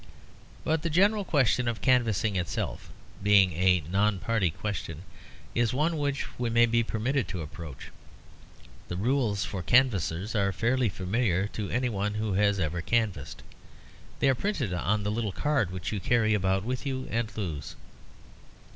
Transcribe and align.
But 0.63 0.81
the 0.81 0.89
general 0.89 1.23
question 1.23 1.67
of 1.67 1.79
canvassing 1.83 2.35
itself, 2.35 2.89
being 3.21 3.53
a 3.53 3.81
non 3.87 4.17
party 4.17 4.49
question, 4.49 5.03
is 5.53 5.75
one 5.75 5.95
which 5.95 6.25
we 6.39 6.49
may 6.49 6.65
be 6.65 6.81
permitted 6.81 7.27
to 7.27 7.43
approach. 7.43 7.89
The 8.87 8.95
rules 8.95 9.45
for 9.45 9.61
canvassers 9.61 10.33
are 10.33 10.51
fairly 10.51 10.89
familiar 10.89 11.45
to 11.49 11.69
any 11.69 11.87
one 11.89 12.15
who 12.15 12.33
has 12.33 12.59
ever 12.59 12.81
canvassed. 12.81 13.43
They 14.17 14.27
are 14.27 14.33
printed 14.33 14.73
on 14.73 15.03
the 15.03 15.11
little 15.11 15.31
card 15.31 15.69
which 15.69 15.91
you 15.91 15.99
carry 15.99 16.33
about 16.33 16.63
with 16.63 16.83
you 16.83 17.07
and 17.11 17.31
lose. 17.37 17.75